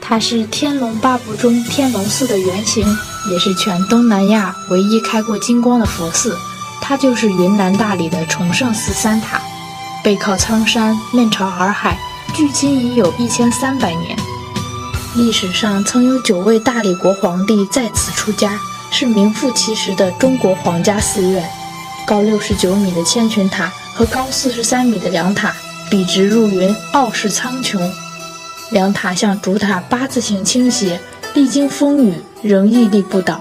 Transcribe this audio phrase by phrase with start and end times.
[0.00, 2.86] 它是《天龙八部》中天龙寺的原型，
[3.30, 6.36] 也是全东南亚唯一开过金光的佛寺。
[6.80, 9.40] 它就是云南大理的崇圣寺三塔，
[10.04, 11.98] 背靠苍山，面朝洱海，
[12.34, 14.16] 距今已有一千三百年。
[15.16, 18.60] 历史上曾有九位大理国皇帝在此出家，
[18.90, 21.48] 是名副其实的中国皇家寺院。
[22.06, 25.54] 高六十九米的千群塔和高四十三米的梁塔，
[25.90, 27.80] 笔直入云，傲视苍穹。
[28.74, 30.98] 两塔向主塔八字形倾斜，
[31.32, 33.40] 历经风雨仍屹立不倒。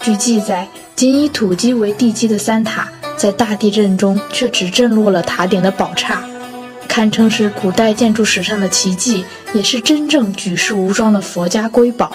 [0.00, 6.24] 据记载，仅以土基为地基的三塔，在大地震中却只震落了塔顶的宝刹，
[6.88, 12.10] 堪称是古代建筑史上的奇迹，也是真正举世无双的佛家瑰宝。